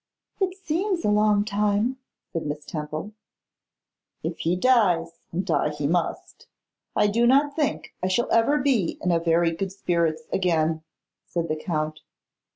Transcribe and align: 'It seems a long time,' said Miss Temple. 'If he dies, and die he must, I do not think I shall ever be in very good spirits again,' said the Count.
'It 0.39 0.55
seems 0.57 1.05
a 1.05 1.11
long 1.11 1.45
time,' 1.45 1.99
said 2.33 2.47
Miss 2.47 2.65
Temple. 2.65 3.11
'If 4.23 4.39
he 4.39 4.55
dies, 4.55 5.19
and 5.31 5.45
die 5.45 5.69
he 5.75 5.85
must, 5.85 6.47
I 6.95 7.05
do 7.05 7.27
not 7.27 7.55
think 7.55 7.93
I 8.01 8.07
shall 8.07 8.31
ever 8.31 8.57
be 8.57 8.97
in 9.03 9.09
very 9.23 9.51
good 9.51 9.71
spirits 9.71 10.23
again,' 10.33 10.81
said 11.27 11.49
the 11.49 11.55
Count. 11.55 11.99